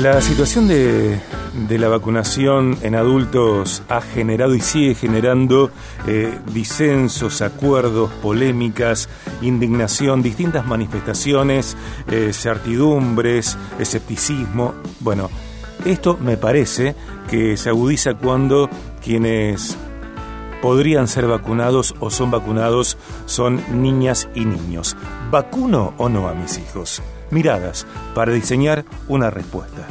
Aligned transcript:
La 0.00 0.22
situación 0.22 0.66
de, 0.66 1.20
la 1.68 1.88
vacunación 1.88 2.78
en 2.80 2.94
adultos 2.94 3.82
ha 3.90 4.00
generado 4.00 4.54
y 4.54 4.60
sigue 4.60 4.94
generando 4.94 5.70
eh, 6.06 6.38
disensos, 6.54 7.42
acuerdos, 7.42 8.10
polémicas, 8.22 9.10
indignación, 9.42 10.22
distintas 10.22 10.64
manifestaciones, 10.64 11.76
eh, 12.10 12.32
certidumbres, 12.32 13.58
escepticismo. 13.78 14.72
Bueno, 15.00 15.28
esto 15.84 16.16
me 16.16 16.38
parece 16.38 16.94
que 17.28 17.58
se 17.58 17.68
agudiza 17.68 18.14
cuando 18.14 18.70
quienes 19.04 19.76
podrían 20.60 21.08
ser 21.08 21.26
vacunados 21.26 21.94
o 22.00 22.10
son 22.10 22.30
vacunados 22.30 22.96
son 23.26 23.62
niñas 23.82 24.28
y 24.34 24.44
niños. 24.44 24.96
¿Vacuno 25.30 25.94
o 25.96 26.08
no 26.08 26.28
a 26.28 26.34
mis 26.34 26.58
hijos? 26.58 27.02
Miradas 27.30 27.86
para 28.14 28.32
diseñar 28.32 28.84
una 29.08 29.30
respuesta. 29.30 29.86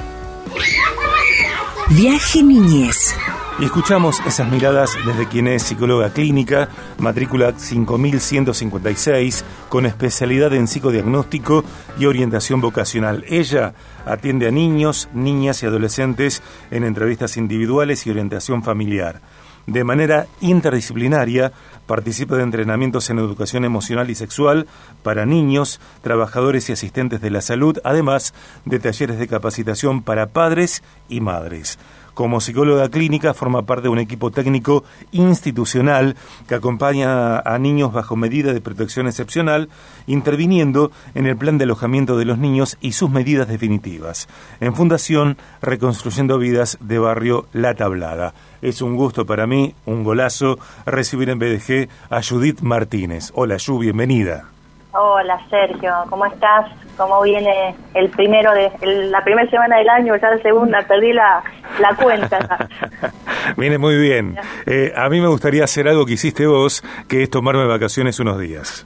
Viaje 1.89 2.43
Niñez. 2.43 3.15
Y 3.59 3.65
escuchamos 3.65 4.21
esas 4.25 4.49
miradas 4.49 4.95
desde 5.05 5.27
quien 5.27 5.47
es 5.47 5.63
psicóloga 5.63 6.13
clínica, 6.13 6.69
matrícula 6.97 7.51
5156, 7.57 9.43
con 9.67 9.85
especialidad 9.85 10.53
en 10.53 10.67
psicodiagnóstico 10.67 11.65
y 11.97 12.05
orientación 12.05 12.61
vocacional. 12.61 13.25
Ella 13.27 13.73
atiende 14.05 14.47
a 14.47 14.51
niños, 14.51 15.09
niñas 15.13 15.61
y 15.61 15.65
adolescentes 15.65 16.41
en 16.71 16.85
entrevistas 16.85 17.35
individuales 17.35 18.07
y 18.07 18.11
orientación 18.11 18.63
familiar 18.63 19.19
de 19.67 19.83
manera 19.83 20.27
interdisciplinaria, 20.41 21.51
participa 21.85 22.35
de 22.35 22.43
entrenamientos 22.43 23.09
en 23.09 23.19
educación 23.19 23.65
emocional 23.65 24.09
y 24.09 24.15
sexual 24.15 24.67
para 25.03 25.25
niños, 25.25 25.79
trabajadores 26.01 26.69
y 26.69 26.73
asistentes 26.73 27.21
de 27.21 27.29
la 27.31 27.41
salud, 27.41 27.79
además 27.83 28.33
de 28.65 28.79
talleres 28.79 29.19
de 29.19 29.27
capacitación 29.27 30.03
para 30.03 30.27
padres 30.27 30.83
y 31.07 31.21
madres. 31.21 31.79
Como 32.19 32.41
psicóloga 32.41 32.89
clínica 32.89 33.33
forma 33.33 33.65
parte 33.65 33.83
de 33.83 33.87
un 33.87 33.97
equipo 33.97 34.29
técnico 34.29 34.83
institucional 35.13 36.17
que 36.49 36.55
acompaña 36.55 37.39
a 37.39 37.57
niños 37.59 37.93
bajo 37.93 38.17
medida 38.17 38.51
de 38.51 38.59
protección 38.59 39.07
excepcional, 39.07 39.69
interviniendo 40.05 40.91
en 41.15 41.27
el 41.27 41.37
plan 41.37 41.57
de 41.57 41.63
alojamiento 41.63 42.17
de 42.17 42.25
los 42.25 42.37
niños 42.37 42.77
y 42.81 42.91
sus 42.91 43.09
medidas 43.09 43.47
definitivas. 43.47 44.27
En 44.59 44.75
Fundación 44.75 45.37
Reconstruyendo 45.61 46.37
Vidas 46.37 46.77
de 46.81 46.99
Barrio 46.99 47.45
La 47.53 47.73
Tablada. 47.75 48.33
Es 48.61 48.81
un 48.81 48.97
gusto 48.97 49.25
para 49.25 49.47
mí, 49.47 49.73
un 49.85 50.03
golazo, 50.03 50.59
recibir 50.85 51.29
en 51.29 51.39
BDG 51.39 51.87
a 52.09 52.21
Judith 52.21 52.59
Martínez. 52.59 53.31
Hola, 53.33 53.55
Yu, 53.55 53.79
bienvenida. 53.79 54.58
Hola 54.91 55.39
Sergio, 55.49 55.93
¿cómo 56.09 56.25
estás? 56.25 56.65
¿Cómo 56.97 57.21
viene 57.21 57.75
el 57.93 58.09
primero 58.09 58.51
de 58.53 58.71
la 59.09 59.23
primera 59.23 59.49
semana 59.49 59.77
del 59.77 59.87
año, 59.87 60.15
ya 60.15 60.31
la 60.31 60.41
segunda? 60.41 60.81
Perdí 60.87 61.13
la, 61.13 61.43
la 61.79 61.95
cuenta. 61.95 62.67
viene 63.57 63.77
muy 63.77 63.97
bien. 63.97 64.35
Eh, 64.65 64.91
a 64.95 65.07
mí 65.09 65.21
me 65.21 65.27
gustaría 65.27 65.63
hacer 65.63 65.87
algo 65.87 66.05
que 66.07 66.13
hiciste 66.13 66.47
vos, 66.47 66.83
que 67.07 67.21
es 67.21 67.29
tomarme 67.29 67.65
vacaciones 67.67 68.19
unos 68.19 68.39
días. 68.39 68.85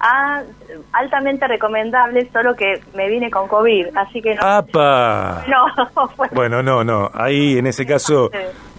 Ah, 0.00 0.42
altamente 0.92 1.46
recomendable, 1.46 2.30
solo 2.32 2.54
que 2.54 2.80
me 2.94 3.08
vine 3.08 3.30
con 3.30 3.48
COVID, 3.48 3.88
así 3.96 4.22
que 4.22 4.34
no. 4.34 4.42
¡Apa! 4.42 5.44
No, 5.48 6.10
Bueno, 6.32 6.62
no, 6.62 6.84
no. 6.84 7.10
Ahí 7.12 7.58
en 7.58 7.66
ese 7.66 7.84
caso 7.84 8.30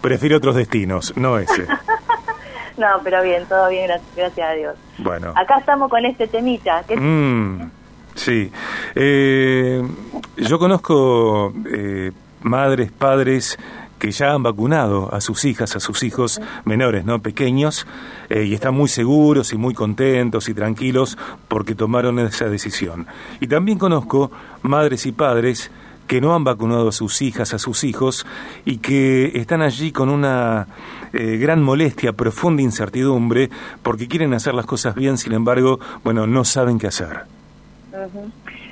prefiero 0.01 0.37
otros 0.37 0.55
destinos, 0.55 1.15
no 1.15 1.37
ese. 1.37 1.67
No, 2.79 2.87
pero 3.03 3.21
bien, 3.21 3.45
todo 3.47 3.69
bien, 3.69 3.91
gracias, 4.15 4.49
a 4.49 4.53
Dios. 4.53 4.75
Bueno. 4.97 5.33
Acá 5.35 5.59
estamos 5.59 5.89
con 5.89 6.05
este 6.05 6.27
temita. 6.27 6.83
Mm, 6.95 7.69
sí. 8.15 8.51
Eh, 8.95 9.83
yo 10.37 10.57
conozco 10.57 11.53
eh, 11.71 12.11
madres, 12.41 12.91
padres 12.91 13.57
que 13.99 14.11
ya 14.11 14.31
han 14.31 14.43
vacunado 14.43 15.13
a 15.13 15.19
sus 15.19 15.43
hijas, 15.43 15.75
a 15.75 15.79
sus 15.81 16.03
hijos 16.03 16.41
menores, 16.63 17.03
¿no? 17.03 17.21
Pequeños, 17.21 17.85
eh, 18.29 18.43
y 18.43 18.53
están 18.53 18.73
muy 18.73 18.87
seguros 18.87 19.51
y 19.51 19.57
muy 19.57 19.73
contentos 19.73 20.47
y 20.47 20.53
tranquilos 20.53 21.17
porque 21.49 21.75
tomaron 21.75 22.17
esa 22.19 22.45
decisión. 22.45 23.07
Y 23.41 23.47
también 23.47 23.77
conozco 23.77 24.31
madres 24.61 25.05
y 25.05 25.11
padres 25.11 25.69
que 26.09 26.19
no 26.21 26.33
han 26.33 26.43
vacunado 26.43 26.89
a 26.89 26.91
sus 26.91 27.21
hijas, 27.21 27.53
a 27.53 27.59
sus 27.59 27.83
hijos, 27.83 28.25
y 28.65 28.79
que 28.79 29.31
están 29.35 29.61
allí 29.61 29.91
con 29.91 30.09
una 30.09 30.65
eh, 31.13 31.37
gran 31.37 31.61
molestia, 31.61 32.13
profunda 32.13 32.63
incertidumbre, 32.63 33.51
porque 33.83 34.07
quieren 34.07 34.33
hacer 34.33 34.55
las 34.55 34.65
cosas 34.65 34.95
bien, 34.95 35.19
sin 35.19 35.33
embargo, 35.33 35.79
bueno, 36.03 36.25
no 36.25 36.43
saben 36.45 36.79
qué 36.79 36.87
hacer. 36.87 37.25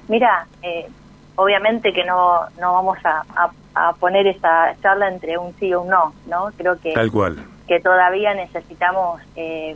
Mira, 0.08 0.48
eh, 0.64 0.88
obviamente 1.36 1.94
que 1.94 2.04
no, 2.06 2.40
no 2.60 2.74
vamos 2.74 2.98
a, 3.06 3.24
poner 4.00 4.26
esta 4.26 4.76
charla 4.82 5.08
entre 5.08 5.38
un 5.38 5.54
sí 5.60 5.72
o 5.76 5.82
un 5.82 5.90
no, 5.90 6.14
¿no? 6.26 6.50
Creo 6.58 6.80
que, 6.80 6.94
Tal 6.94 7.12
cual. 7.12 7.38
que 7.68 7.80
todavía 7.80 8.34
necesitamos 8.34 9.22
eh, 9.36 9.76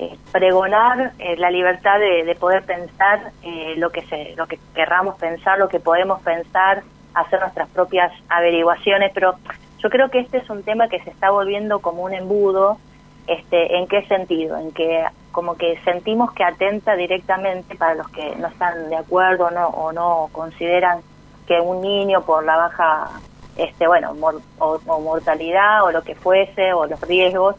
eh, 0.00 0.18
pregonar 0.32 1.12
eh, 1.18 1.36
la 1.36 1.50
libertad 1.50 1.98
de, 1.98 2.34
poder 2.34 2.64
pensar 2.64 3.32
lo 3.76 3.90
que 3.90 4.02
se, 4.06 4.34
lo 4.36 4.46
que 4.46 4.58
querramos 4.74 5.16
pensar, 5.16 5.58
lo 5.58 5.68
que 5.68 5.80
podemos 5.80 6.22
pensar, 6.22 6.82
hacer 7.14 7.40
nuestras 7.40 7.68
propias 7.68 8.12
averiguaciones, 8.28 9.12
pero 9.12 9.34
yo 9.78 9.90
creo 9.90 10.10
que 10.10 10.20
este 10.20 10.38
es 10.38 10.48
un 10.48 10.62
tema 10.62 10.88
que 10.88 11.00
se 11.00 11.10
está 11.10 11.30
volviendo 11.30 11.80
como 11.80 12.02
un 12.02 12.14
embudo, 12.14 12.78
este, 13.26 13.76
¿en 13.76 13.86
qué 13.86 14.06
sentido? 14.06 14.56
En 14.56 14.72
que 14.72 15.04
como 15.32 15.56
que 15.56 15.78
sentimos 15.84 16.32
que 16.32 16.44
atenta 16.44 16.96
directamente 16.96 17.76
para 17.76 17.94
los 17.94 18.08
que 18.08 18.34
no 18.36 18.48
están 18.48 18.88
de 18.90 18.96
acuerdo 18.96 19.50
no, 19.50 19.68
o 19.68 19.92
no 19.92 20.28
consideran 20.32 21.00
que 21.46 21.60
un 21.60 21.80
niño 21.80 22.22
por 22.22 22.44
la 22.44 22.56
baja 22.56 23.10
este 23.56 23.86
bueno 23.86 24.14
o, 24.58 25.00
mortalidad 25.00 25.84
o 25.84 25.92
lo 25.92 26.02
que 26.02 26.14
fuese 26.14 26.72
o 26.72 26.86
los 26.86 27.00
riesgos 27.02 27.56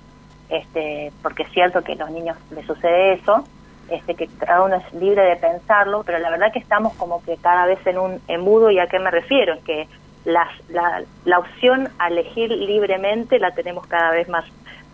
este 0.52 1.12
porque 1.22 1.44
es 1.44 1.52
cierto 1.52 1.82
que 1.82 1.94
a 1.94 1.96
los 1.96 2.12
niños 2.12 2.38
les 2.52 2.66
sucede 2.66 3.14
eso 3.14 3.44
este 3.90 4.16
que 4.16 4.28
cada 4.28 4.64
uno 4.64 4.76
es 4.76 4.94
libre 4.94 5.24
de 5.24 5.36
pensarlo 5.38 6.04
pero 6.04 6.20
la 6.20 6.30
verdad 6.30 6.52
que 6.52 6.60
estamos 6.60 6.94
como 6.94 7.24
que 7.24 7.38
cada 7.38 7.66
vez 7.66 7.80
en 7.88 7.98
un 7.98 8.22
embudo 8.28 8.70
y 8.70 8.80
a 8.80 8.88
qué 8.88 9.00
me 9.00 9.12
refiero 9.12 9.54
es 9.54 9.64
que 9.64 9.88
la, 10.26 10.48
la 11.26 11.40
opción 11.40 11.90
a 11.98 12.10
elegir 12.10 12.52
libremente 12.52 13.40
la 13.40 13.52
tenemos 13.52 13.88
cada 13.88 14.12
vez 14.12 14.30
más 14.30 14.46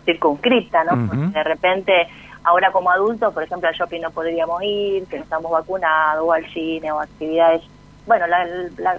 circunscripta 0.04 0.84
no 0.84 1.28
de 1.30 1.44
repente 1.44 2.08
Ahora 2.44 2.72
como 2.72 2.90
adultos, 2.90 3.34
por 3.34 3.42
ejemplo, 3.42 3.68
al 3.68 3.74
shopping 3.74 4.00
no 4.00 4.10
podríamos 4.10 4.62
ir, 4.62 5.06
que 5.06 5.18
no 5.18 5.24
estamos 5.24 5.50
vacunados, 5.50 6.24
o 6.24 6.32
al 6.32 6.46
cine, 6.46 6.90
o 6.92 6.98
actividades. 6.98 7.62
Bueno, 8.06 8.24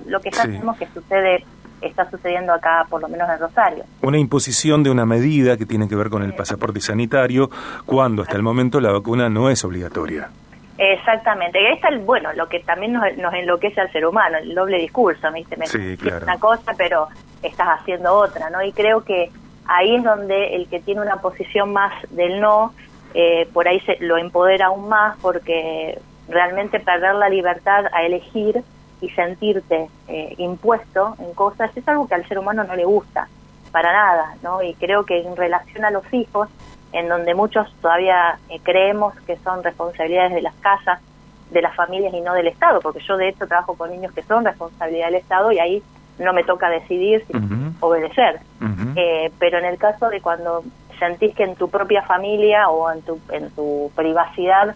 lo 0.06 0.20
que 0.20 0.32
sabemos 0.32 0.78
que 0.78 0.86
sucede 0.88 1.44
está 1.82 2.10
sucediendo 2.10 2.54
acá, 2.54 2.86
por 2.90 3.02
lo 3.02 3.08
menos 3.08 3.30
en 3.30 3.40
Rosario. 3.40 3.84
Una 4.02 4.18
imposición 4.18 4.84
de 4.84 4.90
una 4.90 5.06
medida 5.06 5.58
que 5.58 5.66
tiene 5.66 5.88
que 5.88 5.96
ver 5.96 6.10
con 6.10 6.24
el 6.24 6.34
pasaporte 6.34 6.82
sanitario, 6.82 7.50
cuando 7.86 8.22
hasta 8.22 8.36
el 8.36 8.44
momento 8.44 8.80
la 8.80 8.92
vacuna 8.92 9.30
no 9.30 9.50
es 9.50 9.64
obligatoria. 9.64 10.30
Exactamente, 10.78 11.62
y 11.62 11.66
ahí 11.66 11.74
está 11.74 11.90
el, 11.90 12.00
bueno, 12.00 12.32
lo 12.34 12.48
que 12.48 12.62
también 12.62 12.94
nos, 12.94 13.34
enloquece 13.34 13.82
al 13.82 13.92
ser 13.92 14.06
humano, 14.06 14.38
el 14.38 14.56
doble 14.56 14.78
discurso, 14.78 15.30
¿viste? 15.34 15.58
Me 15.58 15.68
sí, 15.68 15.98
claro. 15.98 16.24
una 16.24 16.40
cosa, 16.40 16.74
pero 16.78 17.08
estás 17.44 17.68
haciendo 17.80 18.14
otra, 18.14 18.50
¿no? 18.50 18.64
Y 18.64 18.72
creo 18.72 19.04
que 19.04 19.30
ahí 19.66 19.96
es 19.96 20.04
donde 20.04 20.56
el 20.56 20.70
que 20.70 20.80
tiene 20.80 21.02
una 21.02 21.18
posición 21.18 21.74
más 21.74 21.92
del 22.12 22.40
no 22.40 22.74
eh, 23.14 23.48
por 23.54 23.68
ahí 23.68 23.80
se 23.82 23.98
lo 24.02 24.18
empodera 24.18 24.68
aún 24.68 24.88
más 24.88 25.18
porque 25.20 26.00
realmente 26.28 26.80
perder 26.80 27.16
la 27.16 27.30
libertad 27.30 27.86
a 27.92 28.04
elegir 28.04 28.64
y 29.02 29.10
sentirte 29.10 29.90
eh, 30.08 30.36
impuesto 30.38 31.16
en 31.20 31.34
cosas 31.34 31.76
es 31.76 31.88
algo 31.88 32.08
que 32.08 32.16
al 32.16 32.28
ser 32.28 32.40
humano 32.40 32.64
no 32.64 32.76
le 32.76 32.86
gusta 32.86 33.28
para 33.72 33.94
nada, 33.94 34.36
¿no? 34.42 34.62
Y 34.64 34.74
creo 34.74 35.06
que 35.06 35.22
en 35.22 35.36
relación 35.36 35.86
a 35.86 35.92
los 35.92 36.12
hijos, 36.14 36.50
en 36.92 37.08
donde 37.08 37.36
muchos 37.36 37.72
todavía 37.82 38.40
eh, 38.50 38.60
creemos 38.64 39.14
que 39.22 39.38
son 39.38 39.64
responsabilidades 39.64 40.34
de 40.34 40.42
las 40.42 40.56
casas, 40.56 41.00
de 41.52 41.62
las 41.62 41.76
familias 41.76 42.14
y 42.14 42.22
no 42.22 42.34
del 42.34 42.48
Estado, 42.48 42.80
porque 42.82 43.00
yo 43.08 43.18
de 43.18 43.30
hecho 43.30 43.48
trabajo 43.48 43.76
con 43.76 43.92
niños 43.92 44.14
que 44.14 44.24
son 44.24 44.46
responsabilidad 44.46 45.08
del 45.08 45.16
Estado 45.16 45.52
y 45.52 45.60
ahí 45.60 45.84
no 46.18 46.34
me 46.34 46.44
toca 46.44 46.70
decidir 46.70 47.26
si 47.26 47.34
obedecer. 47.80 48.42
pero 49.40 49.58
en 49.58 49.66
el 49.66 49.78
caso 49.78 50.10
de 50.10 50.22
cuando 50.22 50.64
sentís 51.00 51.34
que 51.34 51.44
en 51.44 51.56
tu 51.56 51.70
propia 51.70 52.02
familia 52.04 52.70
o 52.70 52.92
en 52.92 53.02
tu, 53.04 53.20
en 53.32 53.50
tu 53.52 53.90
privacidad 53.96 54.76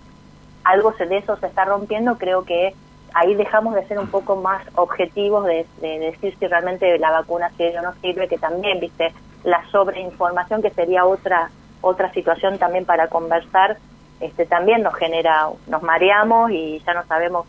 algo 0.63 0.91
de 0.91 1.17
eso 1.17 1.35
se 1.37 1.47
está 1.47 1.65
rompiendo, 1.65 2.17
creo 2.17 2.45
que 2.45 2.73
ahí 3.13 3.35
dejamos 3.35 3.75
de 3.75 3.87
ser 3.87 3.99
un 3.99 4.07
poco 4.07 4.35
más 4.35 4.65
objetivos 4.75 5.45
de, 5.45 5.65
decir 5.81 6.35
si 6.39 6.47
realmente 6.47 6.97
la 6.97 7.11
vacuna 7.11 7.49
sirve 7.57 7.79
o 7.79 7.81
no 7.81 7.93
sirve, 8.01 8.27
que 8.27 8.37
también, 8.37 8.79
viste, 8.79 9.13
la 9.43 9.63
sobreinformación, 9.71 10.61
que 10.61 10.69
sería 10.71 11.05
otra 11.05 11.49
otra 11.83 12.11
situación 12.13 12.57
también 12.57 12.85
para 12.85 13.09
conversar, 13.09 13.77
este 14.21 14.45
también 14.45 14.83
nos 14.83 14.95
genera, 14.95 15.49
nos 15.67 15.83
mareamos 15.83 16.49
y 16.49 16.79
ya 16.79 16.93
no 16.93 17.05
sabemos 17.07 17.45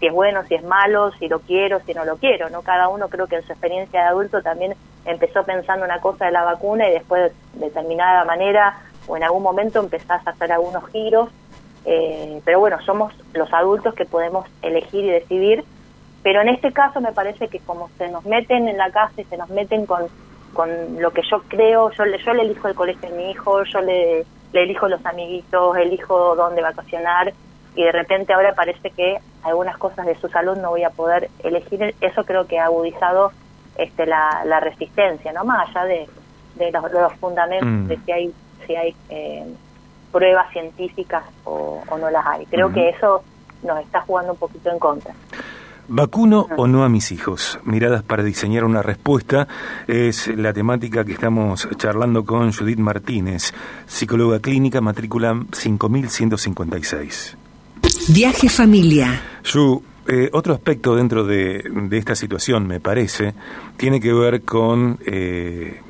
si 0.00 0.06
es 0.06 0.12
bueno, 0.12 0.42
si 0.44 0.54
es 0.54 0.64
malo, 0.64 1.12
si 1.18 1.28
lo 1.28 1.40
quiero, 1.40 1.80
si 1.80 1.92
no 1.92 2.04
lo 2.04 2.16
quiero, 2.16 2.48
¿no? 2.48 2.62
Cada 2.62 2.88
uno 2.88 3.08
creo 3.08 3.26
que 3.26 3.36
en 3.36 3.46
su 3.46 3.52
experiencia 3.52 4.00
de 4.00 4.06
adulto 4.08 4.42
también 4.42 4.74
empezó 5.04 5.44
pensando 5.44 5.84
una 5.84 6.00
cosa 6.00 6.24
de 6.24 6.32
la 6.32 6.42
vacuna 6.42 6.88
y 6.88 6.92
después 6.92 7.32
de 7.52 7.66
determinada 7.66 8.24
manera 8.24 8.78
o 9.06 9.16
en 9.16 9.22
algún 9.22 9.42
momento 9.42 9.78
empezás 9.78 10.26
a 10.26 10.30
hacer 10.30 10.52
algunos 10.52 10.88
giros, 10.90 11.28
eh, 11.86 12.40
pero 12.44 12.58
bueno, 12.58 12.78
somos 12.84 13.14
los 13.32 13.52
adultos 13.52 13.94
que 13.94 14.04
podemos 14.04 14.46
elegir 14.60 15.04
y 15.04 15.10
decidir, 15.10 15.64
Pero 16.22 16.40
en 16.40 16.48
este 16.48 16.72
caso 16.72 17.00
me 17.00 17.12
parece 17.12 17.46
que 17.46 17.60
como 17.60 17.88
se 17.96 18.08
nos 18.08 18.24
meten 18.24 18.66
en 18.68 18.76
la 18.76 18.90
casa 18.90 19.20
y 19.20 19.24
se 19.24 19.36
nos 19.36 19.48
meten 19.50 19.86
con, 19.86 20.02
con 20.52 20.68
lo 21.00 21.12
que 21.12 21.22
yo 21.30 21.42
creo, 21.46 21.92
yo 21.92 22.04
le, 22.04 22.18
yo 22.18 22.34
le 22.34 22.42
elijo 22.42 22.66
el 22.66 22.74
colegio 22.74 23.08
de 23.08 23.16
mi 23.16 23.30
hijo, 23.30 23.62
yo 23.62 23.80
le, 23.80 24.26
le 24.52 24.62
elijo 24.64 24.88
los 24.88 25.06
amiguitos, 25.06 25.76
elijo 25.76 26.34
dónde 26.34 26.62
vacacionar 26.62 27.32
y 27.76 27.84
de 27.84 27.92
repente 27.92 28.32
ahora 28.32 28.54
parece 28.54 28.90
que 28.90 29.18
algunas 29.44 29.76
cosas 29.78 30.06
de 30.06 30.16
su 30.16 30.28
salud 30.28 30.56
no 30.56 30.70
voy 30.70 30.82
a 30.82 30.90
poder 30.90 31.30
elegir. 31.44 31.94
Eso 32.00 32.24
creo 32.24 32.48
que 32.48 32.58
ha 32.58 32.64
agudizado 32.64 33.30
este, 33.76 34.06
la, 34.06 34.42
la 34.44 34.58
resistencia, 34.58 35.32
¿no? 35.32 35.44
Más 35.44 35.68
allá 35.68 35.84
de, 35.84 36.08
de 36.56 36.72
los, 36.72 37.12
fundamentos 37.20 37.68
mm. 37.68 37.86
de 37.86 37.98
si 37.98 38.12
hay, 38.12 38.34
si 38.66 38.74
hay 38.74 38.96
eh, 39.10 39.46
pruebas 40.16 40.50
científicas 40.50 41.22
o, 41.44 41.82
no 42.00 42.10
las 42.10 42.24
hay. 42.26 42.46
Creo 42.46 42.72
que 42.72 42.88
eso 42.88 43.22
nos 43.62 43.78
está 43.80 44.00
jugando 44.00 44.32
un 44.32 44.38
poquito 44.38 44.70
en 44.70 44.78
contra. 44.78 45.12
¿Vacuno 45.88 46.46
o 46.56 46.66
no 46.66 46.84
a 46.84 46.88
mis 46.88 47.12
hijos? 47.12 47.60
Miradas 47.64 48.02
para 48.02 48.22
diseñar 48.22 48.64
una 48.64 48.80
respuesta 48.80 49.46
es 49.86 50.26
la 50.28 50.54
temática 50.54 51.04
que 51.04 51.12
estamos 51.12 51.68
charlando 51.76 52.24
con 52.24 52.50
Judith 52.50 52.78
Martínez, 52.78 53.52
psicóloga 53.86 54.40
clínica, 54.40 54.80
matrícula 54.80 55.38
5156. 55.52 57.36
Viaje 58.08 58.48
familia. 58.48 59.20
Yu, 59.44 59.82
eh, 60.08 60.30
otro 60.32 60.54
aspecto 60.54 60.96
dentro 60.96 61.24
de, 61.24 61.62
esta 61.92 62.14
situación, 62.14 62.66
me 62.66 62.80
parece, 62.80 63.34
tiene 63.76 64.00
que 64.00 64.14
ver 64.14 64.42
con 64.42 64.98
eh, 65.04 65.82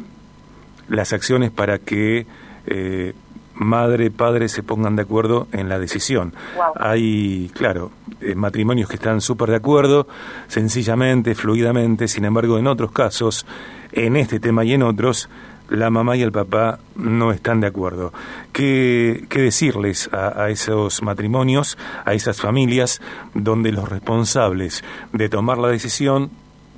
las 0.88 1.12
acciones 1.12 1.52
para 1.52 1.78
que 1.78 2.26
eh, 2.66 3.14
madre, 3.56 4.10
padre 4.10 4.48
se 4.48 4.62
pongan 4.62 4.96
de 4.96 5.02
acuerdo 5.02 5.48
en 5.52 5.68
la 5.68 5.78
decisión. 5.78 6.34
Hay, 6.76 7.50
claro, 7.54 7.90
eh, 8.20 8.34
matrimonios 8.34 8.88
que 8.88 8.96
están 8.96 9.20
súper 9.20 9.50
de 9.50 9.56
acuerdo, 9.56 10.06
sencillamente, 10.48 11.34
fluidamente, 11.34 12.08
sin 12.08 12.24
embargo, 12.24 12.58
en 12.58 12.66
otros 12.66 12.92
casos, 12.92 13.46
en 13.92 14.16
este 14.16 14.40
tema 14.40 14.64
y 14.64 14.74
en 14.74 14.82
otros, 14.82 15.28
la 15.68 15.90
mamá 15.90 16.16
y 16.16 16.22
el 16.22 16.32
papá 16.32 16.78
no 16.94 17.32
están 17.32 17.60
de 17.60 17.66
acuerdo. 17.66 18.12
¿Qué, 18.52 19.26
qué 19.28 19.40
decirles 19.40 20.08
a, 20.12 20.44
a, 20.44 20.50
esos 20.50 21.02
matrimonios, 21.02 21.76
a 22.04 22.14
esas 22.14 22.40
familias, 22.40 23.00
donde 23.34 23.72
los 23.72 23.88
responsables 23.88 24.84
de 25.12 25.28
tomar 25.28 25.58
la 25.58 25.68
decisión 25.68 26.30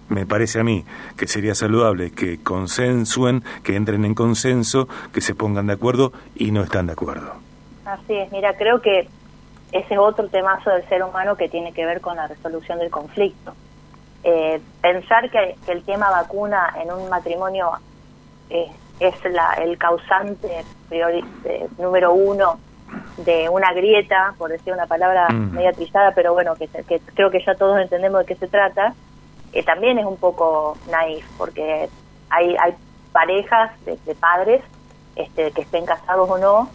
me 0.08 0.26
parece 0.26 0.60
a 0.60 0.64
mí 0.64 0.84
que 1.16 1.26
sería 1.26 1.54
saludable 1.54 2.10
que 2.10 2.42
consensuen, 2.42 3.42
que 3.62 3.76
entren 3.76 4.04
en 4.04 4.14
consenso, 4.14 4.88
que 5.12 5.20
se 5.20 5.34
pongan 5.34 5.66
de 5.66 5.74
acuerdo 5.74 6.12
y 6.34 6.50
no 6.50 6.62
están 6.62 6.86
de 6.86 6.92
acuerdo. 6.92 7.32
Así 7.84 8.14
es, 8.14 8.30
mira, 8.32 8.54
creo 8.56 8.80
que 8.80 9.08
ese 9.72 9.94
es 9.94 9.98
otro 9.98 10.28
temazo 10.28 10.70
del 10.70 10.86
ser 10.88 11.02
humano 11.02 11.36
que 11.36 11.48
tiene 11.48 11.72
que 11.72 11.84
ver 11.84 12.00
con 12.00 12.16
la 12.16 12.26
resolución 12.26 12.78
del 12.78 12.90
conflicto. 12.90 13.54
Eh, 14.24 14.60
pensar 14.80 15.30
que, 15.30 15.56
el 15.68 15.84
tema 15.84 16.10
vacuna 16.10 16.74
en 16.82 16.92
un 16.92 17.08
matrimonio 17.08 17.70
eh, 18.50 18.66
es 18.98 19.14
la, 19.30 19.54
el 19.54 19.78
causante 19.78 20.64
priori, 20.88 21.24
número 21.78 22.12
uno 22.12 22.58
de 23.18 23.48
una 23.48 23.72
grieta, 23.72 24.34
por 24.38 24.50
decir 24.50 24.72
una 24.72 24.86
palabra 24.86 25.28
mm. 25.28 25.54
media 25.54 25.72
trillada, 25.72 26.12
pero 26.14 26.32
bueno, 26.32 26.54
que, 26.56 26.66
que 26.68 27.00
creo 27.14 27.30
que 27.30 27.42
ya 27.44 27.54
todos 27.54 27.78
entendemos 27.78 28.20
de 28.20 28.26
qué 28.26 28.34
se 28.36 28.48
trata, 28.48 28.94
que 29.52 29.62
también 29.62 29.98
es 29.98 30.06
un 30.06 30.16
poco 30.16 30.76
naif, 30.90 31.26
porque 31.36 31.88
hay, 32.30 32.56
hay 32.56 32.74
parejas 33.12 33.72
de, 33.84 34.14
padres, 34.14 34.62
este, 35.16 35.50
que 35.52 35.62
estén 35.62 35.86
casados 35.86 36.28
o 36.28 36.38
no, 36.38 36.68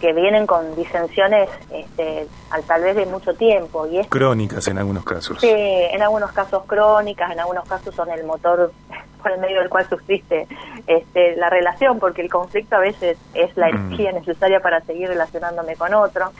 que 0.00 0.12
vienen 0.12 0.46
con 0.46 0.76
disensiones 0.76 1.48
este, 1.72 2.26
al 2.50 2.62
tal 2.64 2.82
vez 2.82 2.96
de 2.96 3.06
mucho 3.06 3.34
tiempo. 3.34 3.86
y 3.86 3.98
es, 3.98 4.06
Crónicas 4.08 4.68
en 4.68 4.78
algunos 4.78 5.04
casos. 5.04 5.40
Sí, 5.40 5.50
en 5.50 6.02
algunos 6.02 6.30
casos 6.32 6.62
crónicas, 6.66 7.32
en 7.32 7.40
algunos 7.40 7.64
casos 7.68 7.94
son 7.94 8.10
el 8.10 8.24
motor 8.24 8.72
por 9.22 9.32
el 9.32 9.40
medio 9.40 9.58
del 9.58 9.68
cual 9.68 9.88
sufriste 9.88 10.46
este, 10.86 11.36
la 11.36 11.50
relación, 11.50 11.98
porque 11.98 12.22
el 12.22 12.30
conflicto 12.30 12.76
a 12.76 12.80
veces 12.80 13.18
es 13.34 13.56
la 13.56 13.66
mm. 13.66 13.76
energía 13.76 14.12
necesaria 14.12 14.60
para 14.60 14.80
seguir 14.82 15.08
relacionándome 15.08 15.74
con 15.76 15.92
otro. 15.94 16.32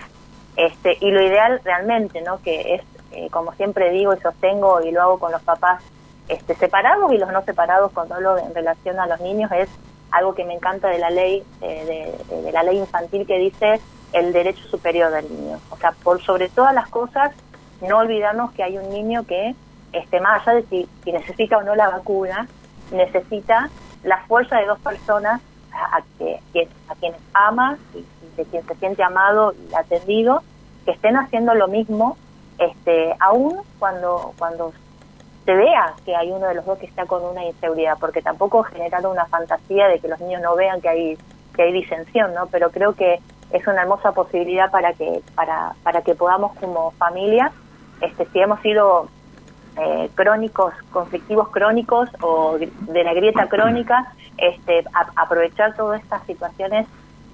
Este, 0.56 0.96
y 1.00 1.10
lo 1.10 1.22
ideal 1.22 1.60
realmente, 1.64 2.20
¿no? 2.22 2.40
Que 2.42 2.74
es 2.74 2.82
eh, 3.12 3.28
como 3.30 3.52
siempre 3.54 3.90
digo 3.90 4.14
y 4.14 4.20
sostengo 4.20 4.80
y 4.82 4.90
lo 4.90 5.02
hago 5.02 5.18
con 5.18 5.32
los 5.32 5.42
papás 5.42 5.82
este, 6.28 6.54
separados 6.54 7.10
y 7.12 7.18
los 7.18 7.32
no 7.32 7.42
separados 7.42 7.90
cuando 7.92 8.16
hablo 8.16 8.36
en 8.38 8.54
relación 8.54 9.00
a 9.00 9.06
los 9.06 9.20
niños 9.20 9.50
es 9.52 9.68
algo 10.10 10.34
que 10.34 10.44
me 10.44 10.54
encanta 10.54 10.88
de 10.88 10.98
la 10.98 11.10
ley 11.10 11.42
eh, 11.62 12.14
de, 12.28 12.52
la 12.52 12.62
ley 12.62 12.78
infantil 12.78 13.26
que 13.26 13.38
dice 13.38 13.80
el 14.12 14.32
derecho 14.32 14.62
superior 14.68 15.10
del 15.10 15.30
niño. 15.30 15.58
O 15.70 15.76
sea 15.76 15.92
por 15.92 16.22
sobre 16.22 16.48
todas 16.48 16.74
las 16.74 16.88
cosas 16.88 17.32
no 17.80 17.98
olvidarnos 17.98 18.52
que 18.52 18.62
hay 18.62 18.76
un 18.76 18.90
niño 18.90 19.24
que 19.26 19.54
este 19.92 20.20
más 20.20 20.46
allá 20.46 20.58
de 20.58 20.86
si, 21.04 21.12
necesita 21.12 21.58
o 21.58 21.62
no 21.62 21.74
la 21.74 21.88
vacuna 21.88 22.46
necesita 22.90 23.70
la 24.02 24.18
fuerza 24.26 24.56
de 24.56 24.66
dos 24.66 24.78
personas 24.80 25.40
a, 25.72 26.02
que, 26.18 26.68
a 26.88 26.94
quienes 26.94 27.20
ama 27.32 27.78
y 27.94 28.04
de 28.36 28.44
quien 28.44 28.66
se 28.66 28.74
siente 28.76 29.02
amado 29.02 29.54
y 29.54 29.74
atendido 29.74 30.42
que 30.84 30.92
estén 30.92 31.16
haciendo 31.16 31.54
lo 31.54 31.68
mismo 31.68 32.16
este, 32.58 33.14
aún 33.20 33.60
cuando, 33.78 34.32
cuando 34.38 34.72
se 35.44 35.54
vea 35.54 35.94
que 36.04 36.14
hay 36.14 36.30
uno 36.30 36.46
de 36.46 36.54
los 36.54 36.66
dos 36.66 36.78
que 36.78 36.86
está 36.86 37.06
con 37.06 37.24
una 37.24 37.44
inseguridad, 37.44 37.96
porque 37.98 38.20
tampoco 38.20 38.62
generar 38.64 39.06
una 39.06 39.26
fantasía 39.26 39.88
de 39.88 39.98
que 39.98 40.08
los 40.08 40.20
niños 40.20 40.42
no 40.42 40.54
vean 40.56 40.80
que 40.80 40.88
hay, 40.88 41.18
que 41.54 41.62
hay 41.62 41.72
disensión, 41.72 42.34
¿no? 42.34 42.46
Pero 42.48 42.70
creo 42.70 42.94
que 42.94 43.20
es 43.50 43.66
una 43.66 43.82
hermosa 43.82 44.12
posibilidad 44.12 44.70
para 44.70 44.92
que, 44.92 45.22
para, 45.34 45.74
para 45.82 46.02
que 46.02 46.14
podamos 46.14 46.54
como 46.58 46.90
familia, 46.92 47.50
este, 48.00 48.26
si 48.26 48.40
hemos 48.40 48.60
sido 48.60 49.08
eh, 49.78 50.10
crónicos, 50.14 50.74
conflictivos 50.90 51.48
crónicos 51.48 52.10
o 52.20 52.58
de 52.58 53.04
la 53.04 53.14
grieta 53.14 53.48
crónica, 53.48 54.12
este, 54.36 54.84
aprovechar 55.16 55.74
todas 55.76 56.02
estas 56.02 56.24
situaciones 56.26 56.86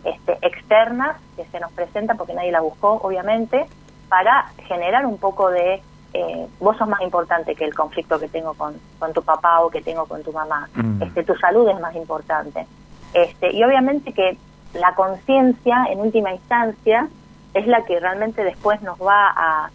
este, 0.04 0.38
externas 0.42 1.16
que 1.36 1.46
se 1.46 1.58
nos 1.58 1.72
presentan, 1.72 2.16
porque 2.16 2.34
nadie 2.34 2.52
la 2.52 2.60
buscó, 2.60 3.00
obviamente, 3.02 3.66
para 4.08 4.46
generar 4.66 5.06
un 5.06 5.18
poco 5.18 5.50
de 5.50 5.82
eh, 6.14 6.46
vos 6.60 6.76
sos 6.76 6.88
más 6.88 7.00
importante 7.02 7.56
que 7.56 7.64
el 7.64 7.74
conflicto 7.74 8.20
que 8.20 8.28
tengo 8.28 8.54
con, 8.54 8.74
con 9.00 9.12
tu 9.12 9.22
papá 9.22 9.60
o 9.60 9.70
que 9.70 9.82
tengo 9.82 10.06
con 10.06 10.22
tu 10.22 10.32
mamá. 10.32 10.68
Mm. 10.74 11.02
Este, 11.02 11.24
tu 11.24 11.34
salud 11.36 11.68
es 11.68 11.80
más 11.80 11.94
importante. 11.96 12.66
Este, 13.12 13.52
y 13.52 13.64
obviamente 13.64 14.12
que 14.12 14.38
la 14.74 14.94
conciencia, 14.94 15.86
en 15.90 16.00
última 16.00 16.32
instancia, 16.32 17.08
es 17.52 17.66
la 17.66 17.84
que 17.84 17.98
realmente 17.98 18.44
después 18.44 18.80
nos 18.82 18.98
va 19.00 19.32
a, 19.36 19.70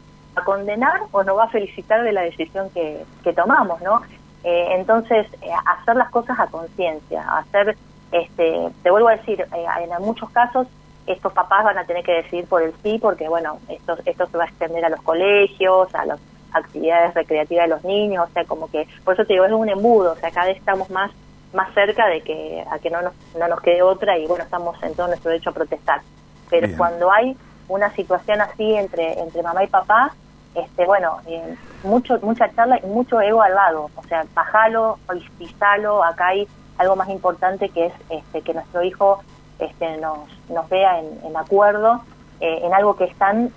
condenar 0.46 1.02
o 1.12 1.22
nos 1.24 1.38
va 1.38 1.46
a 1.46 1.50
felicitar 1.50 2.02
de 2.02 2.14
la 2.14 2.22
decisión 2.22 2.70
que, 2.70 3.04
que 3.26 3.34
tomamos, 3.34 3.82
¿no? 3.82 4.02
Eh, 4.46 4.68
entonces, 4.78 5.28
eh, 5.42 5.50
hacer 5.66 5.98
las 5.98 6.10
cosas 6.12 6.40
a 6.40 6.48
conciencia, 6.48 7.26
hacer, 7.38 7.76
este, 8.14 8.70
te 8.82 8.90
vuelvo 8.90 9.10
a 9.10 9.18
decir, 9.18 9.46
en 9.52 10.02
muchos 10.02 10.30
casos 10.30 10.66
estos 11.14 11.34
papás 11.34 11.64
van 11.64 11.78
a 11.78 11.86
tener 11.86 12.04
que 12.04 12.14
decidir 12.14 12.46
por 12.46 12.62
el 12.62 12.74
sí, 12.84 13.00
porque 13.00 13.28
bueno, 13.28 13.60
esto, 13.70 13.98
esto 14.06 14.26
se 14.28 14.38
va 14.38 14.44
a 14.46 14.48
extender 14.48 14.86
a 14.86 14.90
los 14.90 15.02
colegios, 15.02 15.94
a 15.96 16.06
las 16.06 16.20
actividades 16.54 17.14
recreativas 17.14 17.66
de 17.66 17.76
los 17.76 17.84
niños, 17.84 18.28
o 18.30 18.34
sea, 18.34 18.46
como 18.46 18.70
que, 18.70 18.88
por 19.04 19.14
eso 19.14 19.26
te 19.26 19.34
digo, 19.34 19.46
es 19.46 19.52
un 19.52 19.70
embudo, 19.70 20.14
o 20.14 20.16
sea, 20.16 20.32
cada 20.32 20.48
vez 20.48 20.58
estamos 20.58 20.90
más 20.90 21.12
más 21.54 21.74
cerca 21.74 22.08
de 22.08 22.22
que 22.22 22.64
a 22.70 22.80
que 22.80 22.90
no 22.90 23.02
nos, 23.02 23.14
no 23.38 23.48
nos 23.48 23.62
quede 23.62 23.82
otra 23.82 24.18
y 24.18 24.28
bueno, 24.28 24.44
estamos 24.44 24.82
en 24.84 24.94
todo 24.94 25.08
nuestro 25.08 25.32
derecho 25.32 25.50
a 25.50 25.54
protestar. 25.54 26.02
Pero 26.50 26.68
cuando 26.78 27.12
hay 27.12 27.36
una 27.68 27.92
situación 27.94 28.42
así 28.42 28.76
entre 28.76 29.20
entre 29.20 29.44
mamá 29.44 29.64
y 29.64 29.68
papá, 29.68 30.14
este 30.56 30.86
bueno, 30.86 31.20
eh, 31.28 31.56
mucho 31.84 32.20
mucha 32.22 32.54
charla 32.54 32.80
y 32.84 32.88
mucho 32.88 33.22
ego 33.22 33.42
al 33.42 33.56
lado, 33.56 33.90
o 33.96 34.04
sea, 34.04 34.26
bajalo, 34.34 35.00
pisalo, 35.38 36.04
acá 36.04 36.28
hay 36.28 36.48
algo 36.78 36.96
más 36.96 37.10
importante 37.10 37.70
que 37.70 37.88
es 37.88 37.94
este 38.10 38.42
que 38.42 38.54
nuestro 38.54 38.84
hijo 38.84 39.24
este, 39.60 39.98
nos, 39.98 40.20
nos 40.50 40.70
vea 40.70 41.00
en, 41.00 41.36
acuerdo 41.38 42.02
eh, 42.40 42.60
en 42.64 42.74
algo 42.74 42.96
que 42.96 43.06
están 43.06 43.52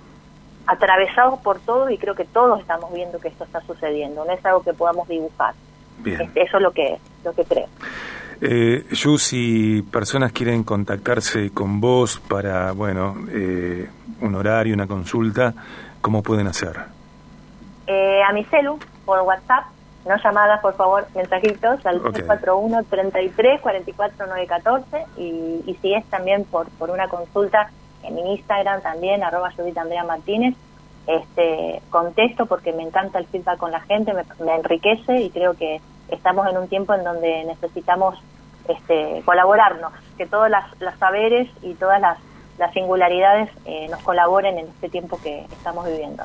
atravesados 0.67 1.39
por 1.39 1.59
todo 1.59 1.89
y 1.89 1.97
creo 1.97 2.15
que 2.15 2.25
todos 2.25 2.59
estamos 2.59 2.93
viendo 2.93 3.19
que 3.19 3.27
esto 3.29 3.43
está 3.43 3.61
sucediendo, 3.61 4.23
no 4.25 4.31
es 4.31 4.45
algo 4.45 4.63
que 4.63 4.73
podamos 4.73 5.07
dibujar. 5.07 5.53
Este, 6.05 6.41
eso 6.41 6.57
es 6.57 6.63
lo 6.63 6.71
que, 6.71 6.97
lo 7.23 7.33
que 7.33 7.43
creo. 7.45 7.67
Eh, 8.41 8.85
Yu, 8.91 9.17
si 9.17 9.81
personas 9.83 10.31
quieren 10.31 10.63
contactarse 10.63 11.51
con 11.51 11.79
vos 11.79 12.19
para, 12.19 12.71
bueno, 12.73 13.15
eh, 13.29 13.87
un 14.21 14.35
horario, 14.35 14.73
una 14.73 14.87
consulta, 14.87 15.53
¿cómo 16.01 16.21
pueden 16.21 16.47
hacer? 16.47 16.75
Eh, 17.87 18.21
a 18.21 18.33
mi 18.33 18.43
celu, 18.45 18.79
por 19.05 19.21
WhatsApp, 19.21 19.65
no 20.05 20.17
llamadas, 20.17 20.59
por 20.61 20.75
favor, 20.75 21.07
mensajitos 21.15 21.85
al 21.85 22.01
341 22.01 22.83
33 22.89 23.61
44 23.61 24.27
914 24.27 25.05
y, 25.17 25.63
y 25.65 25.77
si 25.81 25.93
es 25.93 26.05
también 26.05 26.43
por, 26.45 26.67
por 26.71 26.89
una 26.89 27.07
consulta 27.07 27.69
en 28.03 28.15
mi 28.15 28.33
Instagram 28.35 28.81
también, 28.81 29.23
arroba 29.23 29.51
Judith 29.51 29.77
Andrea 29.77 30.03
Martínez, 30.03 30.55
este, 31.07 31.81
contesto 31.89 32.45
porque 32.45 32.71
me 32.73 32.83
encanta 32.83 33.19
el 33.19 33.27
feedback 33.27 33.57
con 33.57 33.71
la 33.71 33.81
gente, 33.81 34.13
me, 34.13 34.55
enriquece 34.55 35.21
y 35.21 35.29
creo 35.29 35.55
que 35.55 35.81
estamos 36.09 36.47
en 36.47 36.57
un 36.57 36.67
tiempo 36.67 36.93
en 36.93 37.03
donde 37.03 37.43
necesitamos 37.45 38.21
este, 38.67 39.21
colaborarnos, 39.25 39.91
que 40.17 40.25
todos 40.25 40.49
las, 40.49 40.65
los 40.79 40.95
saberes 40.95 41.49
y 41.61 41.73
todas 41.73 41.99
las, 41.99 42.17
las 42.57 42.71
singularidades 42.73 43.49
eh, 43.65 43.87
nos 43.89 44.01
colaboren 44.01 44.57
en 44.57 44.67
este 44.67 44.89
tiempo 44.89 45.19
que 45.21 45.41
estamos 45.51 45.85
viviendo. 45.85 46.23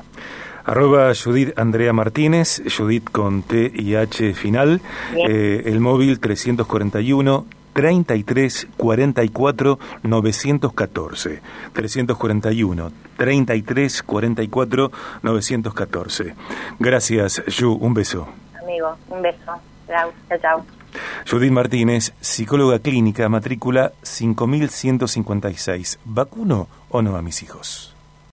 Arroba 0.69 1.11
Judith 1.15 1.57
Andrea 1.57 1.93
Martínez, 1.93 2.61
Judith 2.77 3.09
con 3.09 3.41
T 3.41 3.71
y 3.73 3.95
H 3.95 4.35
final, 4.35 4.81
eh, 5.27 5.63
el 5.65 5.79
móvil 5.79 6.19
341 6.19 7.47
33 7.73 8.67
44 8.77 9.79
914. 10.03 11.41
341 11.73 12.91
33 13.17 14.03
44 14.03 14.91
914. 15.23 16.35
Gracias, 16.77 17.43
Yu, 17.47 17.71
un 17.71 17.95
beso. 17.95 18.27
Amigo, 18.61 18.95
un 19.09 19.23
beso. 19.23 19.53
Chao, 19.87 20.13
chao. 20.39 20.63
Judith 21.27 21.51
Martínez, 21.51 22.13
psicóloga 22.21 22.77
clínica, 22.77 23.27
matrícula 23.27 23.93
5156. 24.03 25.97
¿Vacuno 26.05 26.67
o 26.89 27.01
no 27.01 27.15
a 27.15 27.23
mis 27.23 27.41
hijos? 27.41 27.88